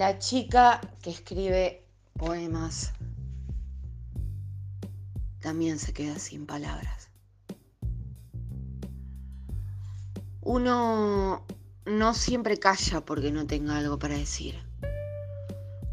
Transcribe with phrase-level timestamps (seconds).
[0.00, 1.84] La chica que escribe
[2.16, 2.94] poemas
[5.40, 7.10] también se queda sin palabras.
[10.40, 11.44] Uno
[11.84, 14.58] no siempre calla porque no tenga algo para decir.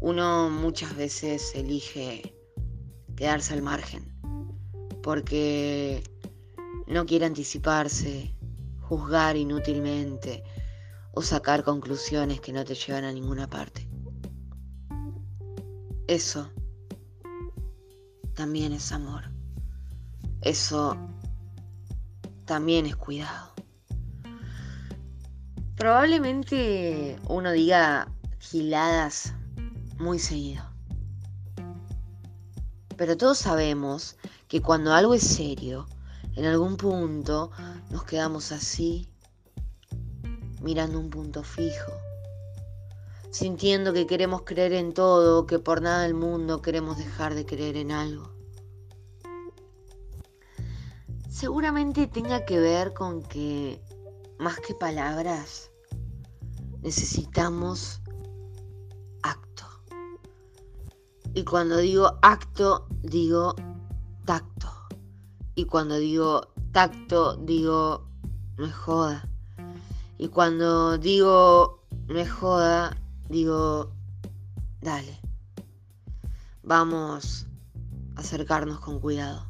[0.00, 2.34] Uno muchas veces elige
[3.14, 4.10] quedarse al margen
[5.02, 6.02] porque
[6.86, 8.34] no quiere anticiparse,
[8.80, 10.44] juzgar inútilmente
[11.12, 13.87] o sacar conclusiones que no te llevan a ninguna parte.
[16.08, 16.50] Eso
[18.34, 19.24] también es amor.
[20.40, 20.96] Eso
[22.46, 23.52] también es cuidado.
[25.76, 29.34] Probablemente uno diga giladas
[29.98, 30.64] muy seguido.
[32.96, 34.16] Pero todos sabemos
[34.48, 35.86] que cuando algo es serio,
[36.36, 37.50] en algún punto
[37.90, 39.10] nos quedamos así,
[40.62, 41.92] mirando un punto fijo,
[43.30, 47.76] sintiendo que queremos creer en todo, que por nada del mundo queremos dejar de creer
[47.76, 48.30] en algo.
[51.28, 53.80] Seguramente tenga que ver con que,
[54.38, 55.70] más que palabras,
[56.82, 58.00] necesitamos
[59.22, 59.64] acto.
[61.34, 63.54] Y cuando digo acto, digo
[64.24, 64.68] tacto.
[65.54, 68.08] Y cuando digo tacto, digo
[68.56, 69.28] no es joda.
[70.18, 72.96] Y cuando digo no es joda,
[73.28, 73.92] digo
[74.80, 75.20] dale.
[76.62, 77.46] Vamos
[78.16, 79.46] a acercarnos con cuidado.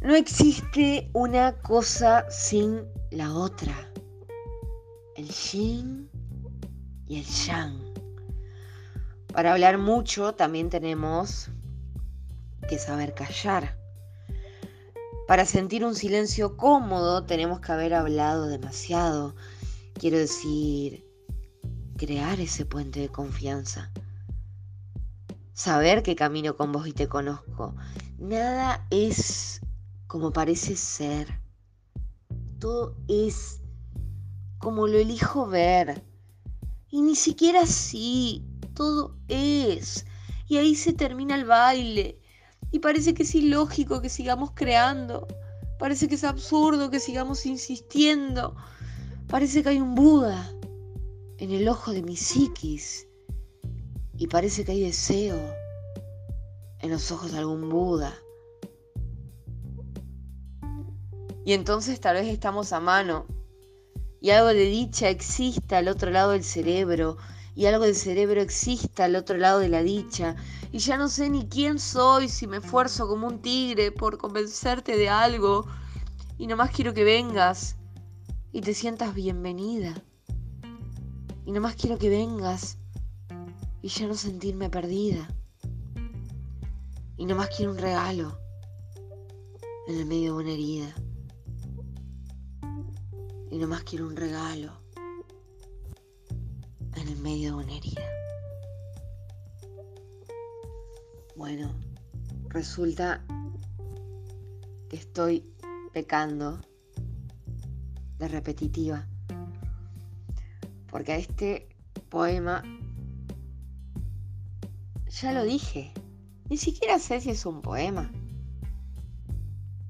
[0.00, 3.74] No existe una cosa sin la otra.
[5.14, 6.08] El yin
[7.06, 7.78] y el yang.
[9.32, 11.50] Para hablar mucho también tenemos
[12.68, 13.76] que saber callar.
[15.28, 19.34] Para sentir un silencio cómodo tenemos que haber hablado demasiado.
[20.00, 21.06] Quiero decir,
[21.98, 23.92] crear ese puente de confianza.
[25.52, 27.74] Saber que camino con vos y te conozco.
[28.18, 29.60] Nada es
[30.06, 31.42] como parece ser.
[32.58, 33.60] Todo es
[34.56, 36.02] como lo elijo ver.
[36.88, 38.42] Y ni siquiera así,
[38.72, 40.06] todo es.
[40.48, 42.18] Y ahí se termina el baile.
[42.70, 45.26] Y parece que es ilógico que sigamos creando.
[45.78, 48.56] Parece que es absurdo que sigamos insistiendo.
[49.30, 50.52] Parece que hay un Buda
[51.38, 53.06] en el ojo de mi psiquis.
[54.16, 55.38] Y parece que hay deseo
[56.80, 58.12] en los ojos de algún Buda.
[61.44, 63.24] Y entonces tal vez estamos a mano.
[64.20, 67.16] Y algo de dicha exista al otro lado del cerebro.
[67.54, 70.34] Y algo del cerebro exista al otro lado de la dicha.
[70.72, 74.96] Y ya no sé ni quién soy si me esfuerzo como un tigre por convencerte
[74.96, 75.68] de algo.
[76.36, 77.76] Y nomás quiero que vengas
[78.52, 79.94] y te sientas bienvenida.
[81.46, 82.78] Y nomás quiero que vengas
[83.82, 85.28] y ya no sentirme perdida.
[87.16, 88.38] Y nomás quiero un regalo
[89.86, 90.94] en el medio de una herida
[93.50, 94.72] y nomás quiero un regalo
[96.94, 98.02] en el medio de una herida.
[101.36, 101.74] Bueno,
[102.48, 103.24] resulta
[104.88, 105.44] que estoy
[105.92, 106.60] pecando
[108.28, 109.06] repetitiva,
[110.90, 111.68] porque este
[112.08, 112.62] poema
[115.08, 115.92] ya lo dije,
[116.48, 118.10] ni siquiera sé si es un poema,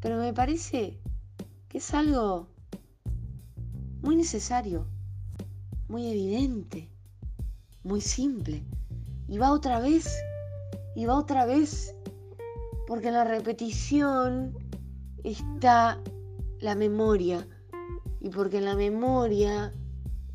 [0.00, 0.98] pero me parece
[1.68, 2.48] que es algo
[4.02, 4.86] muy necesario,
[5.88, 6.88] muy evidente,
[7.84, 8.62] muy simple.
[9.28, 10.08] Y va otra vez,
[10.96, 11.94] y va otra vez,
[12.86, 14.56] porque en la repetición
[15.22, 16.00] está
[16.60, 17.46] la memoria,
[18.20, 19.72] y porque en la memoria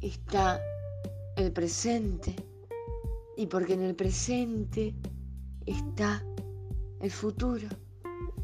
[0.02, 0.60] está
[1.36, 2.36] el presente,
[3.38, 4.96] y porque en el presente
[5.66, 6.24] está
[7.00, 7.68] el futuro,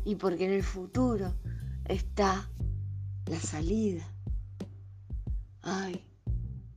[0.05, 1.33] y porque en el futuro
[1.85, 2.49] está
[3.25, 4.05] la salida.
[5.63, 6.03] Ay,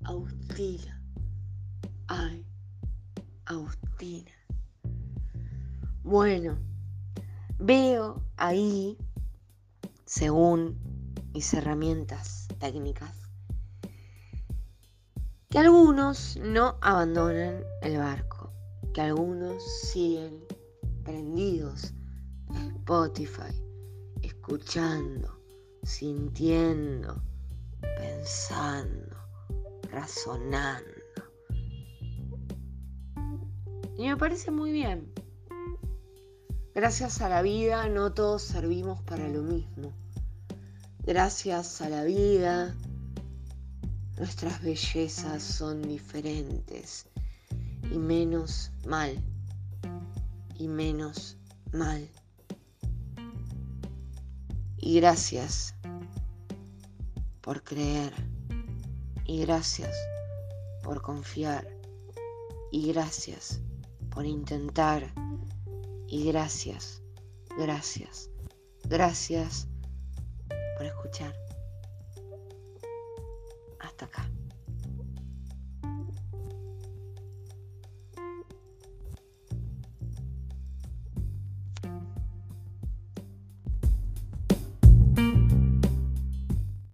[0.05, 1.03] Agustina.
[2.07, 2.45] Ay,
[3.47, 4.31] Agustina.
[6.03, 6.59] Bueno,
[7.59, 8.99] veo ahí,
[10.05, 10.94] según
[11.35, 13.13] mis herramientas técnicas,
[15.51, 18.51] que algunos no abandonan el barco,
[18.95, 20.43] que algunos siguen
[21.05, 21.93] prendidos
[22.49, 23.63] a Spotify,
[24.23, 25.39] escuchando,
[25.83, 27.23] sintiendo
[27.97, 29.17] pensando,
[29.91, 30.91] razonando.
[33.97, 35.13] Y me parece muy bien.
[36.75, 39.93] Gracias a la vida no todos servimos para lo mismo.
[41.07, 42.75] Gracias a la vida
[44.17, 47.07] Nuestras bellezas son diferentes
[47.91, 49.21] y menos mal,
[50.57, 51.37] y menos
[51.73, 52.09] mal.
[54.77, 55.75] Y gracias
[57.41, 58.13] por creer,
[59.25, 59.97] y gracias
[60.85, 61.67] por confiar,
[62.71, 63.61] y gracias
[64.11, 65.13] por intentar,
[66.07, 67.03] y gracias,
[67.59, 68.31] gracias,
[68.85, 69.67] gracias
[70.77, 71.35] por escuchar.
[73.81, 74.31] Hasta acá.